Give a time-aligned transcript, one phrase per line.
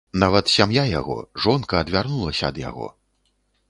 [0.21, 2.95] Нават сям'я яго, жонка, адвярнулася ад яго.